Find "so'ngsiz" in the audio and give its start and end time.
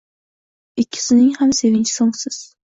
1.99-2.41